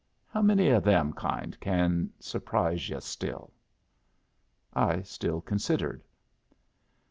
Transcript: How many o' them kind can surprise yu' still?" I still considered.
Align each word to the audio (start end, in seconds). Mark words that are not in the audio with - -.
How 0.29 0.41
many 0.41 0.71
o' 0.71 0.79
them 0.79 1.13
kind 1.13 1.55
can 1.59 2.09
surprise 2.19 2.89
yu' 2.89 3.01
still?" 3.01 3.53
I 4.73 5.03
still 5.03 5.41
considered. 5.41 6.01